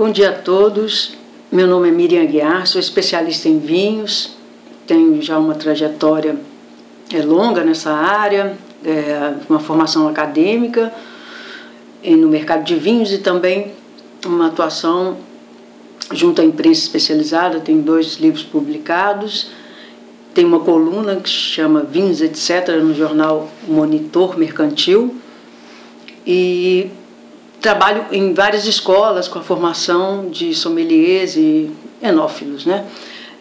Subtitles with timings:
[0.00, 1.12] Bom dia a todos.
[1.52, 4.30] Meu nome é Miriam Aguiar, sou especialista em vinhos,
[4.86, 6.38] tenho já uma trajetória
[7.12, 10.90] é, longa nessa área, é, uma formação acadêmica
[12.02, 13.72] no mercado de vinhos e também
[14.24, 15.18] uma atuação
[16.12, 19.50] junto à imprensa especializada, tenho dois livros publicados,
[20.32, 25.14] tem uma coluna que chama Vinhos, etc., no jornal Monitor Mercantil,
[26.26, 26.88] e
[27.60, 31.70] trabalho em várias escolas com a formação de sommeliers e
[32.02, 32.86] enófilos, né?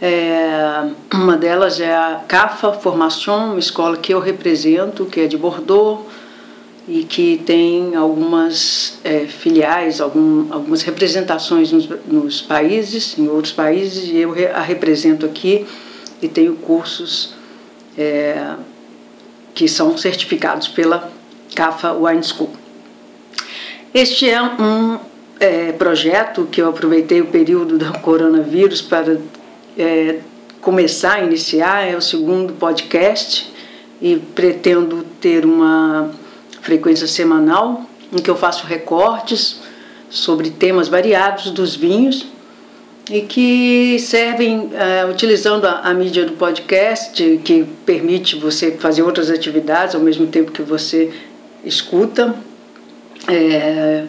[0.02, 5.38] É, uma delas é a CAFA Formation, uma escola que eu represento, que é de
[5.38, 6.06] Bordeaux
[6.88, 14.10] e que tem algumas é, filiais, algum, algumas representações nos, nos, países, em outros países,
[14.10, 15.68] e eu a represento aqui
[16.22, 17.34] e tenho cursos
[17.98, 18.56] é,
[19.54, 21.12] que são certificados pela
[21.54, 22.59] CAFA Wine School.
[23.92, 25.00] Este é um
[25.40, 29.18] é, projeto que eu aproveitei o período do coronavírus para
[29.76, 30.20] é,
[30.62, 33.52] começar a iniciar, é o segundo podcast
[34.00, 36.12] e pretendo ter uma
[36.62, 39.60] frequência semanal em que eu faço recortes
[40.08, 42.28] sobre temas variados dos vinhos
[43.10, 49.32] e que servem é, utilizando a, a, mídia do podcast, que permite você fazer outras
[49.32, 51.12] atividades ao mesmo tempo que você
[51.66, 52.36] escuta
[53.30, 54.06] é,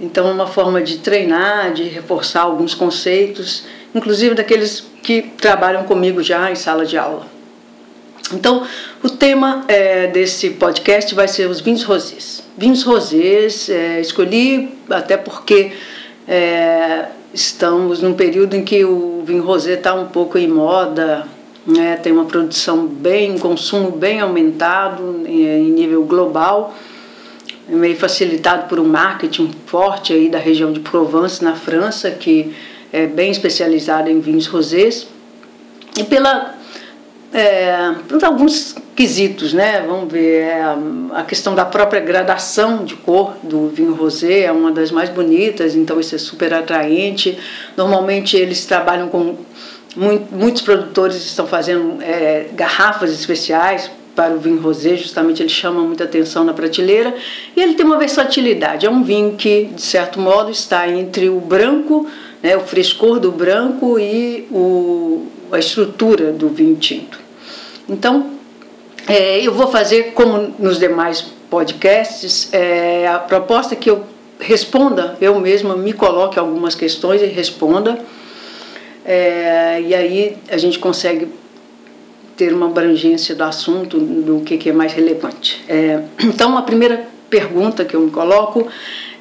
[0.00, 6.22] então, é uma forma de treinar, de reforçar alguns conceitos, inclusive daqueles que trabalham comigo
[6.22, 7.26] já em sala de aula.
[8.32, 8.66] Então,
[9.02, 12.42] o tema é, desse podcast vai ser os vinhos rosés.
[12.56, 15.72] Vinhos rosés, é, escolhi até porque
[16.26, 21.28] é, estamos num período em que o vinho rosé está um pouco em moda,
[21.66, 26.74] né, tem uma produção bem, consumo bem aumentado em nível global
[27.76, 32.54] meio facilitado por um marketing forte aí da região de Provence, na França, que
[32.92, 35.06] é bem especializada em vinhos rosés,
[35.98, 36.54] e pela
[37.32, 39.82] é, por alguns quesitos, né?
[39.86, 40.62] Vamos ver é,
[41.14, 45.74] a questão da própria gradação de cor do vinho rosé é uma das mais bonitas,
[45.74, 47.38] então isso é super atraente.
[47.76, 49.36] Normalmente eles trabalham com
[49.96, 56.04] muitos produtores estão fazendo é, garrafas especiais para o vinho rosé, justamente ele chama muita
[56.04, 57.14] atenção na prateleira
[57.56, 58.86] e ele tem uma versatilidade.
[58.86, 62.06] É um vinho que, de certo modo, está entre o branco,
[62.42, 67.18] né, o frescor do branco e o, a estrutura do vinho tinto.
[67.88, 68.30] Então,
[69.08, 74.04] é, eu vou fazer como nos demais podcasts, é, a proposta que eu
[74.38, 77.98] responda, eu mesma me coloque algumas questões e responda.
[79.04, 81.28] É, e aí a gente consegue
[82.36, 85.62] ter uma abrangência do assunto, do que, que é mais relevante.
[85.68, 88.68] É, então, a primeira pergunta que eu me coloco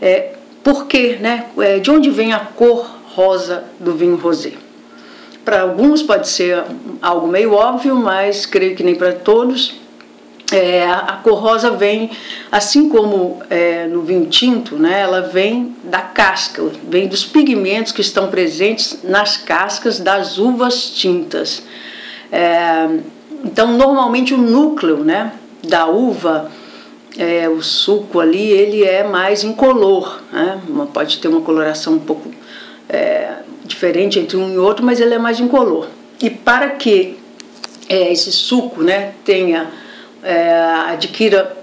[0.01, 0.33] é
[0.63, 2.85] por que, né, é, de onde vem a cor
[3.15, 4.53] rosa do vinho rosé?
[5.43, 6.63] Para alguns pode ser
[7.01, 9.79] algo meio óbvio, mas creio que nem para todos.
[10.51, 12.11] É, a cor rosa vem,
[12.51, 18.01] assim como é, no vinho tinto, né, ela vem da casca, vem dos pigmentos que
[18.01, 21.63] estão presentes nas cascas das uvas tintas.
[22.31, 22.87] É,
[23.43, 25.33] então, normalmente o núcleo né,
[25.63, 26.51] da uva,
[27.17, 30.59] é, o suco ali, ele é mais incolor, né?
[30.93, 32.31] pode ter uma coloração um pouco
[32.87, 35.87] é, diferente entre um e outro, mas ele é mais incolor.
[36.21, 37.17] E para que
[37.89, 39.69] é, esse suco né, tenha,
[40.23, 40.51] é,
[40.87, 41.57] adquira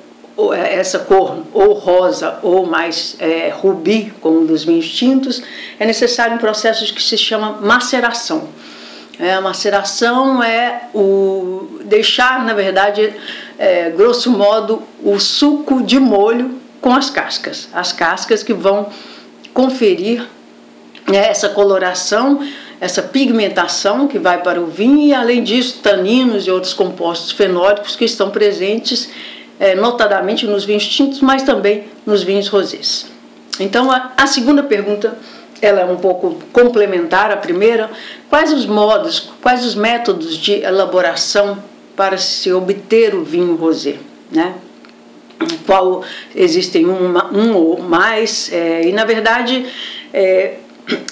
[0.52, 5.42] é, essa cor ou rosa ou mais é, rubi, como dos vinhos tintos,
[5.78, 8.48] é necessário um processo que se chama maceração.
[9.18, 13.12] É, a maceração é o deixar, na verdade,
[13.58, 17.68] é, grosso modo, o suco de molho com as cascas.
[17.72, 18.88] As cascas que vão
[19.52, 20.24] conferir
[21.08, 22.46] né, essa coloração,
[22.80, 27.96] essa pigmentação que vai para o vinho e, além disso, taninos e outros compostos fenólicos
[27.96, 29.10] que estão presentes,
[29.58, 33.06] é, notadamente nos vinhos tintos, mas também nos vinhos rosés.
[33.58, 35.18] Então, a, a segunda pergunta
[35.60, 37.90] ela é um pouco complementar à primeira.
[38.28, 41.58] Quais os modos, quais os métodos de elaboração
[41.96, 43.96] para se obter o vinho rosé,
[44.30, 44.54] né?
[45.66, 49.66] Qual existem uma, um ou mais é, e na verdade
[50.12, 50.56] é,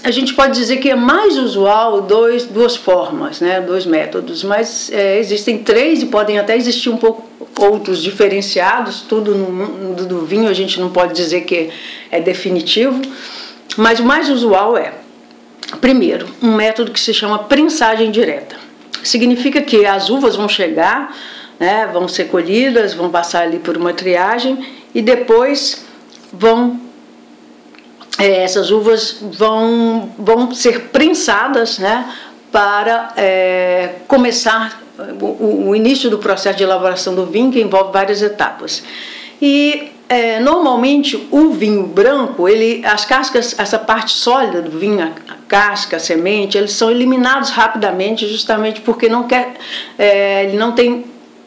[0.03, 3.61] a gente pode dizer que é mais usual dois, duas formas, né?
[3.61, 7.27] Dois métodos, mas é, existem três e podem até existir um pouco
[7.59, 9.03] outros diferenciados.
[9.03, 11.71] Tudo no do vinho a gente não pode dizer que
[12.11, 13.01] é definitivo.
[13.77, 14.93] Mas o mais usual é,
[15.81, 18.57] primeiro, um método que se chama prensagem direta.
[19.03, 21.15] Significa que as uvas vão chegar,
[21.59, 25.85] né, vão ser colhidas, vão passar ali por uma triagem e depois
[26.33, 26.81] vão
[28.19, 32.11] é, essas uvas vão, vão ser prensadas né,
[32.51, 34.81] para é, começar
[35.21, 38.83] o, o, início do processo de elaboração do vinho, que envolve várias etapas.
[39.41, 45.37] E é, normalmente o vinho branco, ele, as cascas, essa parte sólida do vinho, a,
[45.49, 49.55] casca, a semente, eles são eliminados rapidamente, justamente porque não quer,
[49.99, 51.05] é, ele não tem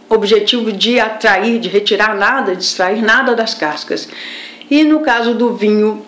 [0.09, 4.09] objetivo de atrair, de retirar nada, de extrair nada das cascas.
[4.69, 6.05] E no caso do vinho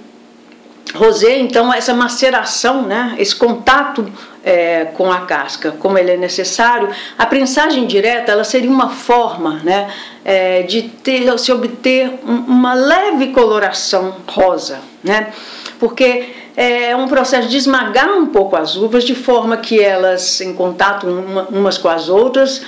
[0.94, 4.12] rosé, então essa maceração, né, esse contato
[4.44, 9.62] é, com a casca, como ele é necessário, a prensagem direta ela seria uma forma,
[9.64, 9.90] né,
[10.24, 15.32] é, de ter, se obter uma leve coloração rosa, né,
[15.80, 20.54] porque é um processo de esmagar um pouco as uvas de forma que elas, em
[20.54, 22.62] contato uma, umas com as outras,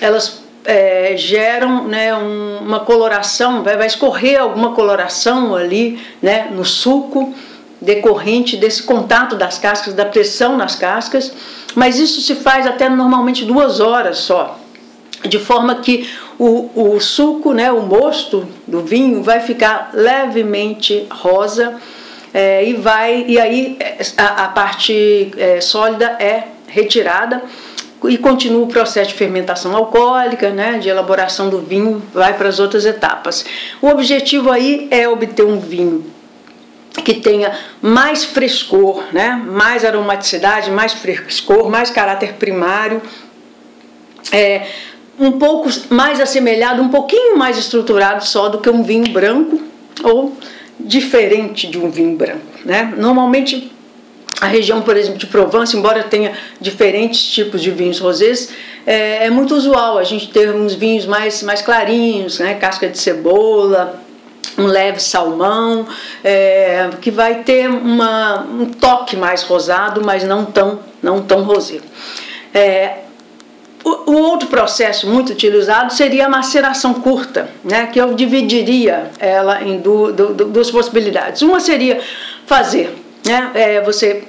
[0.00, 6.64] elas é, geram né, um, uma coloração, vai, vai escorrer alguma coloração ali né, no
[6.64, 7.32] suco
[7.80, 11.32] decorrente desse contato das cascas, da pressão nas cascas,
[11.74, 14.58] mas isso se faz até normalmente duas horas só,
[15.24, 16.08] de forma que
[16.38, 21.76] o, o suco, né, o mosto do vinho vai ficar levemente rosa
[22.32, 23.78] é, e vai e aí
[24.16, 27.42] a, a parte é, sólida é retirada
[28.04, 32.60] e continua o processo de fermentação alcoólica, né, de elaboração do vinho, vai para as
[32.60, 33.44] outras etapas.
[33.82, 36.17] O objetivo aí é obter um vinho
[37.02, 43.02] que tenha mais frescor, né, mais aromaticidade, mais frescor, mais caráter primário,
[44.32, 44.66] é,
[45.18, 49.60] um pouco mais assemelhado, um pouquinho mais estruturado só do que um vinho branco
[50.04, 50.36] ou
[50.78, 52.46] diferente de um vinho branco.
[52.64, 52.94] Né?
[52.96, 53.72] Normalmente
[54.40, 58.50] a região, por exemplo, de Provence, embora tenha diferentes tipos de vinhos rosés,
[58.86, 62.54] é, é, muito usual a gente ter uns vinhos mais, mais clarinhos, né?
[62.54, 64.00] casca de cebola,
[64.58, 65.86] um leve salmão,
[66.22, 71.78] é, que vai ter uma, um toque mais rosado, mas não tão, não tão rosé.
[72.52, 72.98] É,
[73.84, 79.62] o, o, outro processo muito utilizado seria a maceração curta, né, que eu dividiria ela
[79.62, 81.42] em du, du, du, duas possibilidades.
[81.42, 82.00] Uma seria
[82.46, 82.94] fazer,
[83.24, 84.24] né, é, você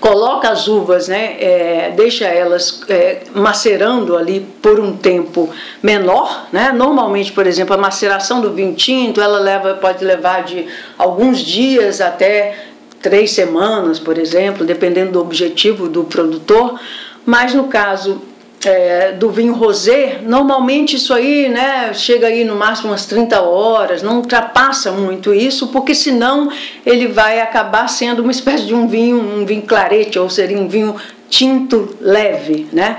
[0.00, 5.48] coloca as uvas, né, é, deixa elas é, macerando ali por um tempo
[5.82, 6.72] menor, né?
[6.72, 10.66] Normalmente, por exemplo, a maceração do vinho tinto, ela leva, pode levar de
[10.98, 12.56] alguns dias até
[13.00, 16.78] três semanas, por exemplo, dependendo do objetivo do produtor.
[17.24, 18.20] Mas no caso
[18.66, 24.02] é, do vinho rosé, normalmente isso aí né, chega aí no máximo umas 30 horas,
[24.02, 26.50] não ultrapassa muito isso, porque senão
[26.84, 30.68] ele vai acabar sendo uma espécie de um vinho, um vinho clarete, ou seria um
[30.68, 30.96] vinho
[31.28, 32.68] tinto leve.
[32.72, 32.96] Né?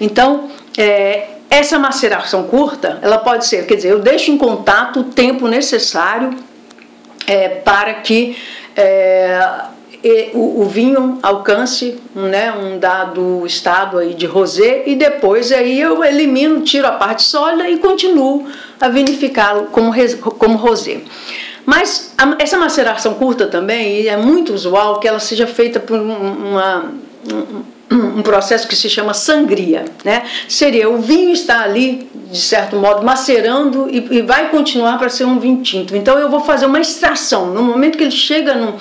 [0.00, 5.04] Então, é, essa maceração curta, ela pode ser, quer dizer, eu deixo em contato o
[5.04, 6.36] tempo necessário
[7.26, 8.36] é, para que
[8.76, 9.40] é,
[10.34, 16.04] o, o, vinho alcance né, um dado estado aí de rosé e depois aí eu
[16.04, 18.46] elimino, tiro a parte sólida e continuo
[18.80, 19.92] a vinificá-lo como,
[20.38, 21.00] como rosé.
[21.66, 25.98] Mas a, essa maceração curta também, e é muito usual que ela seja feita por
[25.98, 26.92] uma,
[27.90, 29.84] um, um processo que se chama sangria.
[30.04, 30.24] Né?
[30.48, 35.24] Seria o vinho está ali, de certo modo, macerando e, e vai continuar para ser
[35.24, 35.96] um vinho tinto.
[35.96, 37.52] Então eu vou fazer uma extração.
[37.52, 38.76] No momento que ele chega no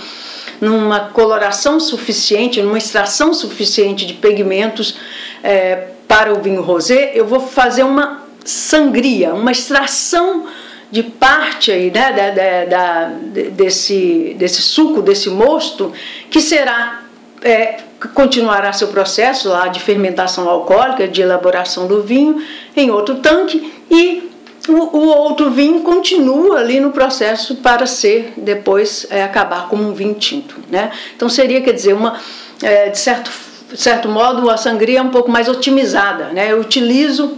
[0.60, 4.96] numa coloração suficiente, numa extração suficiente de pigmentos
[5.44, 10.46] é, para o vinho rosé, eu vou fazer uma sangria, uma extração
[10.90, 13.06] de parte aí, né, da, da, da,
[13.52, 15.92] desse, desse suco, desse mosto,
[16.30, 17.04] que será
[17.42, 17.78] é,
[18.14, 22.42] continuará seu processo lá de fermentação alcoólica, de elaboração do vinho
[22.76, 24.27] em outro tanque e
[24.68, 29.94] o, o, outro vinho continua ali no processo para ser depois é, acabar como um
[29.94, 30.92] vinho tinto, né?
[31.16, 32.20] Então seria, quer dizer, uma
[32.62, 33.32] é, de certo
[33.76, 36.52] certo modo a sangria é um pouco mais otimizada, né?
[36.52, 37.38] Eu utilizo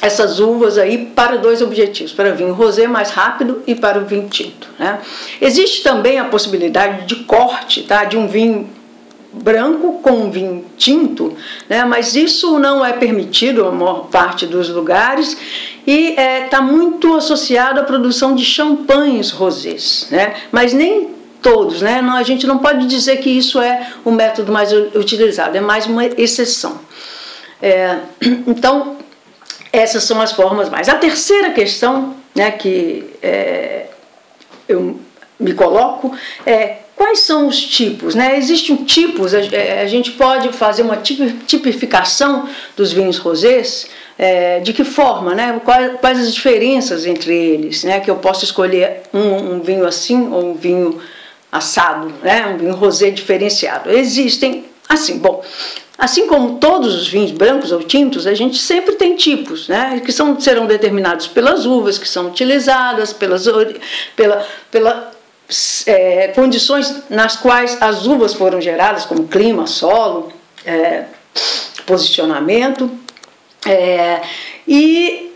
[0.00, 4.28] essas uvas aí para dois objetivos, para vinho rosé mais rápido e para o vinho
[4.28, 4.68] tinto.
[4.78, 5.00] Né?
[5.40, 8.68] Existe também a possibilidade de corte tá, de um vinho
[9.42, 11.36] branco com vinho tinto,
[11.68, 11.84] né?
[11.84, 15.36] mas isso não é permitido a maior parte dos lugares
[15.86, 20.34] e está é, tá muito associado à produção de champanhes rosés, né?
[20.52, 22.02] mas nem todos, né?
[22.02, 25.86] Não, a gente não pode dizer que isso é o método mais utilizado, é mais
[25.86, 26.80] uma exceção.
[27.62, 27.98] É,
[28.46, 28.96] então,
[29.72, 30.88] essas são as formas mais.
[30.88, 33.86] A terceira questão né, que é,
[34.68, 34.98] eu
[35.38, 38.16] me coloco é Quais são os tipos?
[38.16, 38.36] Né?
[38.36, 43.86] Existem tipos, a, a gente pode fazer uma tipificação dos vinhos rosés,
[44.18, 45.60] é, de que forma, né?
[45.64, 48.00] Quais, quais, as diferenças entre eles, né?
[48.00, 51.00] Que eu posso escolher um, um vinho assim ou um vinho
[51.52, 52.48] assado, né?
[52.48, 53.90] um vinho rosé diferenciado.
[53.90, 55.44] Existem, assim, bom,
[55.96, 60.12] Assim como todos os vinhos brancos ou tintos, a gente sempre tem tipos, né, que
[60.12, 63.44] são, serão determinados pelas uvas que são utilizadas, pelas,
[64.14, 65.17] pela, pela
[65.86, 70.32] é, condições nas quais as uvas foram geradas, como clima, solo,
[70.64, 71.04] é,
[71.86, 72.90] posicionamento.
[73.66, 74.20] É,
[74.66, 75.28] e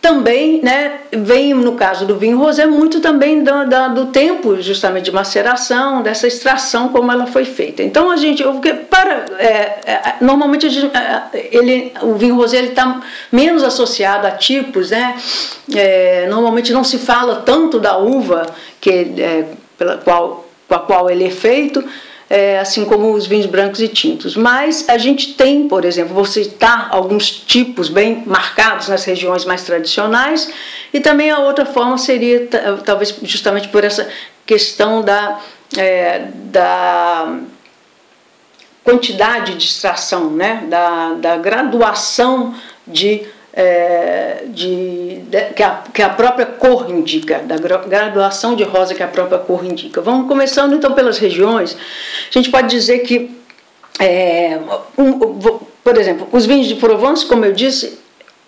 [0.00, 3.52] também né, vem, no caso do vinho rosé, muito também do,
[3.94, 7.82] do, tempo justamente de maceração, dessa extração, como ela foi feita.
[7.82, 8.42] Então, a gente,
[8.88, 13.00] para, é, é, normalmente gente, é, ele, o vinho rosé está
[13.30, 15.16] menos associado a tipos, né?
[15.74, 18.46] É, normalmente não se fala tanto da uva
[18.80, 19.44] que, é,
[19.80, 21.82] pela qual, com a qual ele é feito,
[22.28, 24.36] é, assim como os vinhos brancos e tintos.
[24.36, 29.64] Mas a gente tem, por exemplo, vou citar alguns tipos bem marcados nas regiões mais
[29.64, 30.52] tradicionais,
[30.92, 32.46] e também a outra forma seria,
[32.84, 34.06] talvez justamente por essa
[34.44, 35.40] questão da,
[35.78, 37.38] é, da
[38.84, 40.66] quantidade de extração, né?
[40.68, 42.54] da, da graduação
[42.86, 48.94] de é, de, de, que, a, que a própria cor indica, da graduação de rosa
[48.94, 50.00] que a própria cor indica.
[50.00, 51.76] Vamos começando então pelas regiões.
[52.28, 53.30] A gente pode dizer que,
[53.98, 54.58] é,
[54.96, 55.12] um,
[55.82, 57.98] por exemplo, os vinhos de Provence, como eu disse,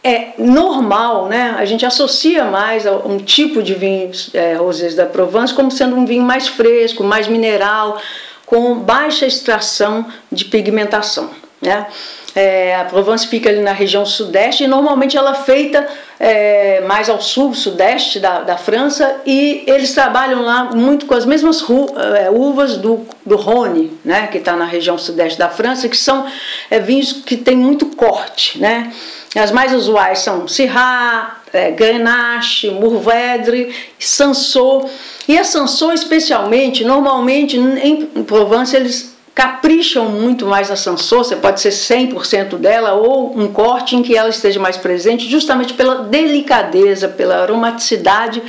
[0.04, 1.54] é normal, né?
[1.56, 5.94] A gente associa mais a um tipo de vinhos é, rosés da Provence como sendo
[5.94, 8.00] um vinho mais fresco, mais mineral,
[8.44, 11.30] com baixa extração de pigmentação,
[11.60, 11.86] né?
[12.34, 15.86] É, a Provence fica ali na região sudeste e normalmente ela é feita
[16.18, 21.26] é, mais ao sul, sudeste da, da França e eles trabalham lá muito com as
[21.26, 25.88] mesmas ru, é, uvas do, do Rhône, né, que está na região sudeste da França,
[25.88, 26.26] que são
[26.70, 28.58] é, vinhos que têm muito corte.
[28.58, 28.90] Né?
[29.36, 34.88] As mais usuais são Syrah, é, Grenache, Mourvèdre, Sanso.
[35.28, 41.60] E a Sanso especialmente, normalmente em Provence eles capricham muito mais na Sansô, você pode
[41.60, 47.08] ser 100% dela ou um corte em que ela esteja mais presente, justamente pela delicadeza,
[47.08, 48.42] pela aromaticidade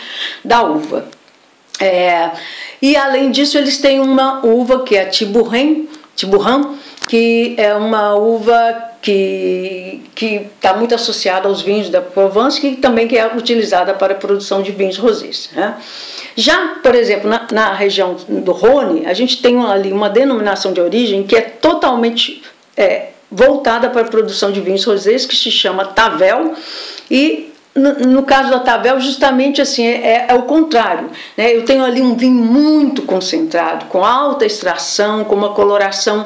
[0.44, 1.06] da uva.
[1.80, 2.32] É,
[2.82, 6.75] e além disso, eles têm uma uva que é a Tiburren, Tiburran,
[7.08, 10.01] que é uma uva que
[10.55, 14.63] está muito associada aos vinhos da Provence, que também que é utilizada para a produção
[14.63, 15.50] de vinhos rosés.
[15.53, 15.75] Né?
[16.38, 20.79] Já, por exemplo, na, na, região do Rhône, a gente tem ali uma denominação de
[20.79, 22.43] origem que é totalmente
[22.77, 26.53] é, voltada para a produção de vinhos rosés, que se chama Tavel,
[27.12, 31.10] e no, no, caso da Tavel, justamente assim, é, é, o contrário.
[31.36, 31.53] Né?
[31.53, 36.25] Eu tenho ali um vinho muito concentrado, com alta extração, com uma coloração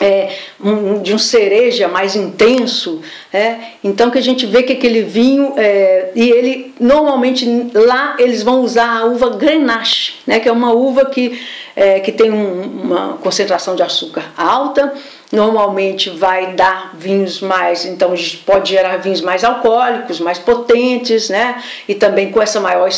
[0.00, 3.02] é, um, de um cereja mais intenso,
[3.32, 8.42] é, então que a gente vê que aquele vinho é, e ele normalmente lá eles
[8.42, 11.38] vão usar a uva Grenache, né, que é uma uva que,
[11.76, 14.94] é, que tem um, uma concentração de açúcar alta
[15.32, 18.12] normalmente vai dar vinhos mais, então
[18.44, 21.62] pode gerar vinhos mais alcoólicos, mais potentes, né?
[21.86, 22.88] E também com essa maior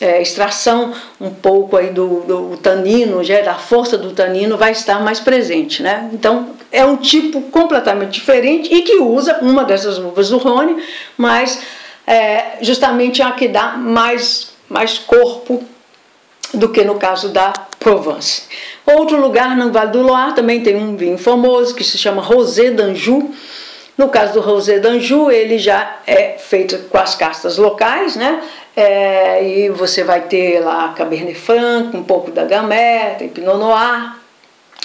[0.00, 5.00] é, extração, um pouco aí do, do tanino, já da força do tanino vai estar
[5.00, 6.08] mais presente, né?
[6.12, 10.80] Então é um tipo completamente diferente e que usa uma dessas uvas do Rhône,
[11.16, 11.60] mas
[12.06, 15.64] é, justamente a que dá mais, mais corpo
[16.54, 18.42] do que no caso da Provence.
[18.96, 22.70] Outro lugar no Vale do Loire também tem um vinho famoso que se chama Rosé
[22.70, 23.30] d'Anjou.
[23.96, 28.40] No caso do Rosé d'Anjou, ele já é feito com as castas locais, né?
[28.74, 34.19] É, e você vai ter lá Cabernet Franc, um pouco da Gamay, tem Pinot Noir,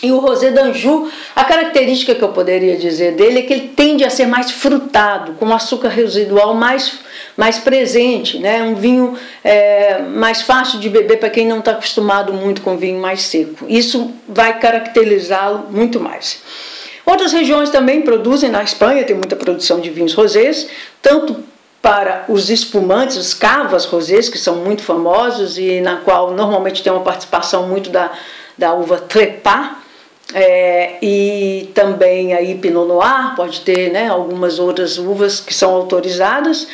[0.06, 4.04] e o rosé d'Anjou, a característica que eu poderia dizer dele é que ele tende
[4.04, 7.00] a ser mais frutado, com açúcar residual mais,
[7.36, 8.62] mais presente, né?
[8.64, 13.02] um vinho é, mais fácil de beber para quem não está acostumado muito com vinho
[13.02, 13.66] mais seco.
[13.68, 16.42] Isso vai caracterizá-lo muito mais.
[17.06, 20.68] Outras regiões também produzem, na Espanha tem muita produção de vinhos rosés,
[21.02, 21.44] tanto
[21.82, 26.92] para os espumantes, os cavas rosés, que são muito famosos e na qual normalmente tem
[26.92, 28.12] uma participação muito da,
[28.58, 29.82] da uva trepá,
[30.34, 36.68] é, e também aí Pinot Noir, pode ter né, algumas outras uvas que são autorizadas.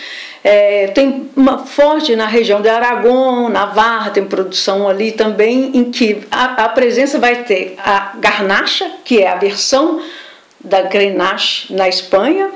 [0.43, 6.23] É, tem uma forte na região de Aragon, Navarra, tem produção ali também, em que
[6.31, 10.01] a, a presença vai ter a garnacha, que é a versão
[10.59, 12.49] da Grenache na Espanha,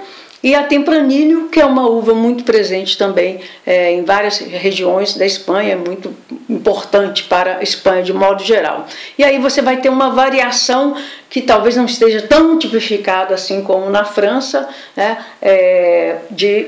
[0.45, 5.25] e a Tempranillo, que é uma uva muito presente também é, em várias regiões da
[5.25, 6.15] Espanha, é muito
[6.47, 8.85] importante para a Espanha de modo geral.
[9.17, 10.95] E aí você vai ter uma variação
[11.31, 16.67] que talvez não esteja tão tipificada assim como na França, né, é, de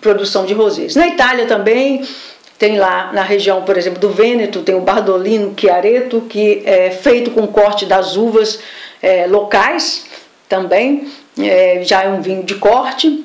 [0.00, 0.94] produção de rosés.
[0.94, 2.06] Na Itália também
[2.56, 7.32] tem lá na região, por exemplo, do Vêneto, tem o Bardolino Chiareto, que é feito
[7.32, 8.60] com corte das uvas
[9.02, 10.06] é, locais
[10.48, 13.24] também, é, já é um vinho de corte.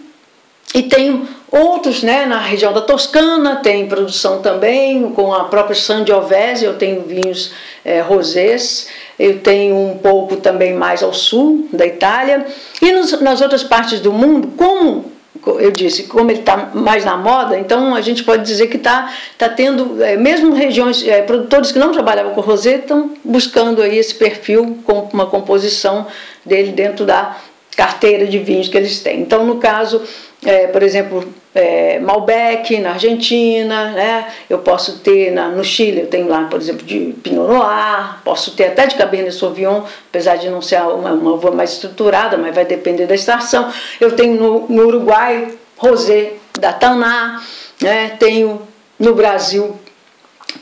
[0.74, 6.66] E tem outros, né, na região da Toscana, tem produção também, com a própria Sangiovese,
[6.66, 7.54] eu tenho vinhos
[7.86, 8.88] é, rosés,
[9.18, 12.46] eu tenho um pouco também mais ao sul da Itália.
[12.82, 15.18] E nos, nas outras partes do mundo, como
[15.60, 19.14] eu disse, como ele está mais na moda, então a gente pode dizer que está
[19.38, 23.98] tá tendo, é, mesmo regiões, é, produtores que não trabalhavam com rosé estão buscando aí
[23.98, 26.08] esse perfil com uma composição
[26.46, 27.38] dele dentro da
[27.78, 29.22] carteira de vinhos que eles têm.
[29.22, 30.02] Então, no caso,
[30.44, 34.28] é, por exemplo, é, Malbec na Argentina, né?
[34.50, 38.52] eu posso ter na, no Chile, eu tenho lá, por exemplo, de Pinot Noir, posso
[38.56, 42.56] ter até de Cabernet Sauvignon, apesar de não ser uma, uma uva mais estruturada, mas
[42.56, 43.72] vai depender da estação.
[44.02, 47.44] Eu tenho no, no Uruguai Rosé da Taná,
[47.80, 48.16] né?
[48.20, 48.60] tenho
[49.00, 49.76] no Brasil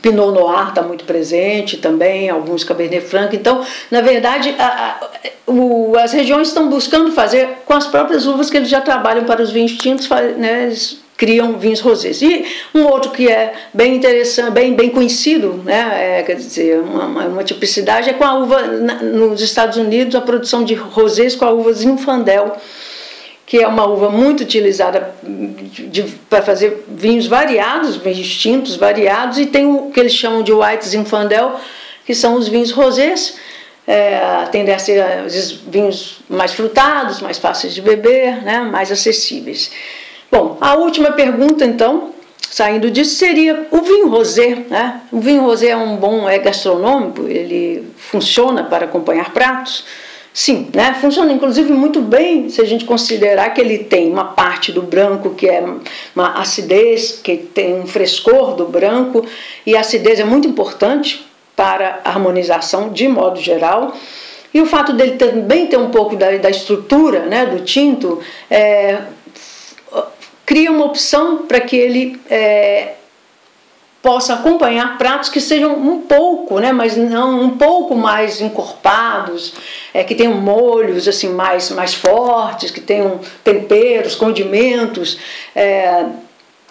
[0.02, 3.34] Pinot Noir está muito presente também, alguns Cabernet Franc.
[3.34, 8.50] Então, na verdade, a, a, o, as regiões estão buscando fazer com as próprias uvas
[8.50, 12.20] que eles já trabalham para os vinhos tintos, né, eles criam vinhos rosés.
[12.20, 17.06] E um outro que é bem interessante, bem, bem conhecido, né, é, quer dizer, uma,
[17.26, 21.44] uma tipicidade, é com a uva, na, nos Estados Unidos, a produção de rosés com
[21.44, 22.56] a uva Zinfandel
[23.46, 25.14] que é uma uva muito utilizada
[26.28, 30.88] para fazer vinhos variados, vinhos tintos variados, e tem o que eles chamam de White
[30.88, 31.54] Zinfandel,
[32.04, 33.38] que são os vinhos rosés,
[33.86, 34.18] é,
[34.50, 39.70] tendem a ser os vinhos mais frutados, mais fáceis de beber, né, mais acessíveis.
[40.30, 42.10] Bom, a última pergunta, então,
[42.50, 44.56] saindo disso, seria o vinho rosé.
[44.68, 45.02] Né?
[45.12, 49.84] O vinho rosé é um bom, é gastronômico, ele funciona para acompanhar pratos.
[50.36, 50.92] Sim, né?
[51.00, 55.30] funciona inclusive muito bem se a gente considerar que ele tem uma parte do branco
[55.30, 55.64] que é
[56.14, 59.24] uma acidez, que tem um frescor do branco,
[59.64, 63.96] e a acidez é muito importante para a harmonização de modo geral.
[64.52, 68.98] E o fato dele também ter um pouco da, da estrutura né, do tinto é,
[70.44, 72.92] cria uma opção para que ele é,
[74.06, 79.52] possa acompanhar pratos que sejam um pouco, né, mas não um pouco mais encorpados,
[79.92, 85.18] é, que tenham molhos assim mais, mais fortes, que tenham temperos, condimentos.
[85.56, 86.04] É,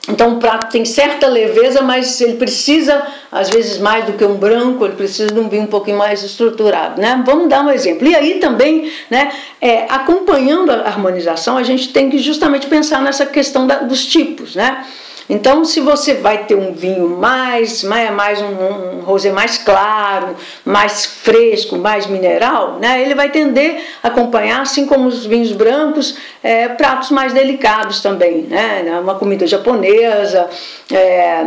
[0.08, 4.36] então o prato tem certa leveza, mas ele precisa, às vezes, mais do que um
[4.36, 7.02] branco, ele precisa de um vinho um pouquinho mais estruturado.
[7.02, 7.22] Né?
[7.26, 8.08] Vamos dar um exemplo.
[8.08, 13.26] E aí também, né, é, acompanhando a harmonização, a gente tem que justamente pensar nessa
[13.26, 14.56] questão da, dos tipos.
[14.56, 14.86] Né?
[15.30, 20.36] Então, se você vai ter um vinho mais, mais, mais um, um rosé mais claro,
[20.64, 26.18] mais fresco, mais mineral, né, ele vai tender a acompanhar, assim como os vinhos brancos,
[26.44, 30.50] é, pratos mais delicados também, né, uma comida japonesa.
[30.92, 31.46] É,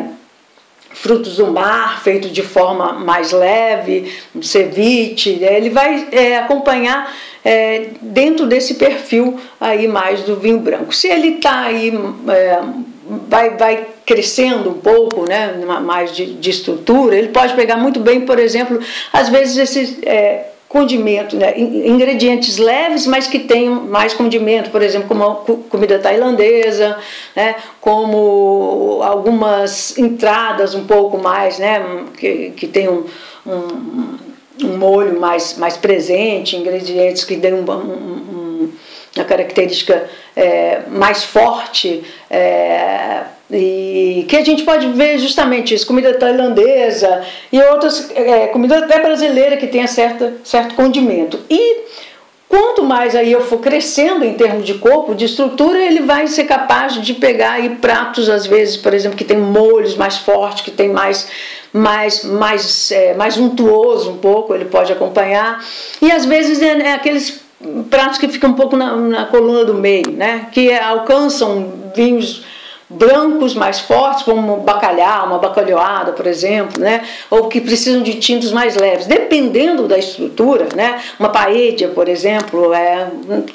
[0.91, 7.15] frutos do mar feito de forma mais leve, um ceviche, né, ele vai é, acompanhar
[7.45, 10.93] é, dentro desse perfil aí mais do vinho branco.
[10.93, 11.93] Se ele está aí
[12.29, 12.61] é,
[13.29, 18.23] vai, vai crescendo um pouco, né, mais de, de, estrutura, ele pode pegar muito bem,
[18.23, 18.79] por exemplo,
[19.13, 25.09] às vezes esses é, condimentos, né, ingredientes leves, mas que tenham mais condimento, por exemplo,
[25.09, 25.37] como
[25.71, 26.99] comida tailandesa,
[27.35, 33.05] né, como algumas entradas um pouco mais, né, que, que tenham
[33.47, 34.19] um, um,
[34.65, 38.38] um molho mais, mais presente, ingredientes que dêem um, um,
[39.21, 46.15] uma característica é, mais forte é, e que a gente pode ver justamente isso, comida
[46.15, 51.41] tailandesa e outras, é, comida até brasileira que tenha certa, certo condimento.
[51.49, 51.85] E
[52.47, 56.45] quanto mais aí eu for crescendo em termos de corpo, de estrutura, ele vai ser
[56.45, 60.71] capaz de pegar aí pratos, às vezes, por exemplo, que tem molhos mais fortes, que
[60.71, 61.29] tem mais
[61.71, 65.65] mais mais é, mais untuoso um pouco, ele pode acompanhar.
[66.03, 67.48] E às vezes é, é aqueles
[67.91, 70.49] pratos que ficam um pouco na, na coluna do meio, né?
[70.53, 72.45] que alcançam vinhos
[72.91, 77.05] brancos mais fortes, como bacalhau, uma bacalhoada, por exemplo, né?
[77.31, 79.07] ou que precisam de tintos mais leves.
[79.07, 81.03] Dependendo da estrutura, né?
[81.19, 83.09] uma paella, por exemplo, é,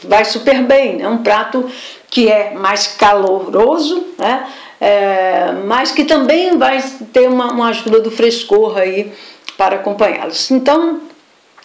[0.04, 0.96] vai super bem.
[0.96, 1.08] É né?
[1.08, 1.66] um prato
[2.10, 4.48] que é mais caloroso, né?
[4.80, 9.14] É, mas que também vai ter uma, uma ajuda do frescor aí
[9.58, 10.52] para acompanhá-los.
[10.52, 11.00] Então,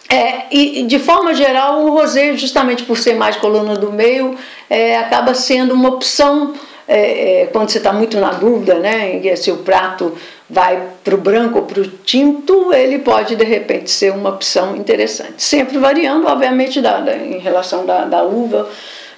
[0.09, 4.35] é, e de forma geral, o rosé, justamente por ser mais coluna do meio,
[4.67, 6.55] é, acaba sendo uma opção
[6.87, 10.17] é, é quando você está muito na dúvida, né, se o prato
[10.49, 14.75] vai para o branco ou para o tinto, ele pode de repente ser uma opção
[14.75, 15.43] interessante.
[15.43, 18.67] Sempre variando, obviamente, da, da em relação da, da uva,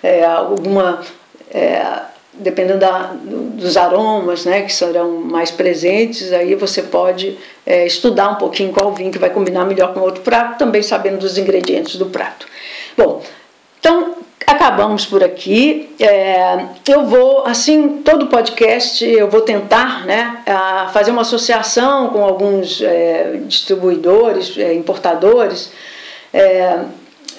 [0.04, 1.00] é, alguma
[1.50, 1.82] é,
[2.42, 8.36] dependendo da, dos aromas, né, que serão mais presentes, aí você pode é, estudar um
[8.36, 12.08] pouquinho qual vinho que vai combinar melhor com outro prato, também sabendo dos ingredientes do
[12.08, 12.48] prato.
[12.98, 13.22] Bom,
[13.80, 15.90] então acabamos por aqui.
[16.00, 20.44] É, eu vou, assim, todo podcast eu vou tentar né,
[20.94, 25.72] fazer uma associação com alguns é, distribuidores, é, importadores,
[26.34, 26.80] é,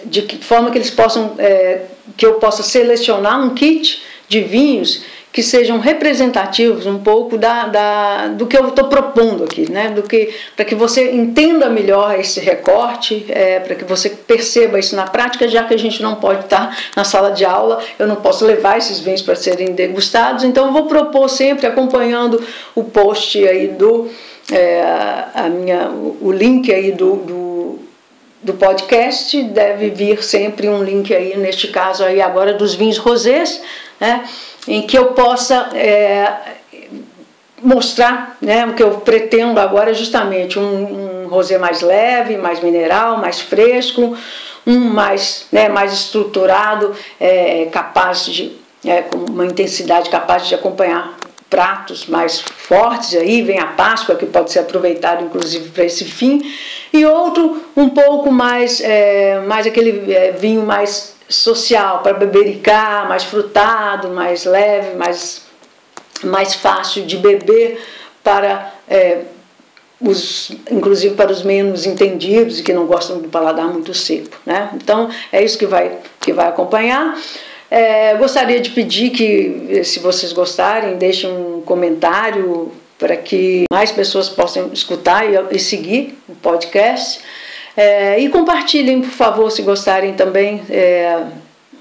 [0.05, 1.83] de que forma que eles possam, é,
[2.17, 8.29] que eu possa selecionar um kit de vinhos que sejam representativos um pouco da, da
[8.29, 9.88] do que eu estou propondo aqui, né?
[9.90, 14.97] do que para que você entenda melhor esse recorte, é, para que você perceba isso
[14.97, 18.16] na prática, já que a gente não pode estar na sala de aula, eu não
[18.16, 22.42] posso levar esses vinhos para serem degustados, então eu vou propor sempre acompanhando
[22.75, 24.11] o post aí do
[24.51, 24.83] é,
[25.35, 27.79] a minha, o link aí do, do,
[28.42, 33.62] do podcast deve vir sempre um link aí neste caso aí agora dos vinhos rosés,
[34.03, 34.25] né?
[34.67, 36.29] em que eu possa é,
[37.62, 42.61] mostrar né, o que eu pretendo agora é justamente um, um rosé mais leve, mais
[42.61, 44.17] mineral, mais fresco,
[44.67, 51.17] um mais, né, mais estruturado, é, capaz de, é, com uma intensidade capaz de acompanhar
[51.49, 56.43] pratos mais fortes, aí vem a Páscoa, que pode ser aproveitado inclusive para esse fim,
[56.93, 63.25] e outro um pouco mais, é, mais aquele é, vinho mais social, para bebericar, mais
[63.25, 65.42] frutado, mais leve, mais,
[66.23, 67.83] mais fácil de beber
[68.23, 69.23] para é,
[70.01, 74.37] os, inclusive para os menos entendidos e que não gostam do paladar muito seco.
[74.45, 74.71] Né?
[74.75, 77.18] Então é isso que vai, que vai acompanhar.
[77.71, 84.29] É, gostaria de pedir que, se vocês gostarem, deixem um comentário para que mais pessoas
[84.29, 87.21] possam escutar e, e seguir o podcast.
[87.77, 90.63] É, e compartilhem, por favor, se gostarem também.
[90.69, 91.23] É,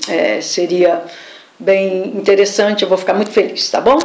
[0.07, 1.03] é, seria
[1.59, 3.99] bem interessante, eu vou ficar muito feliz, tá bom?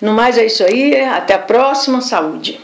[0.00, 2.58] No mais é isso aí, até a próxima, saúde!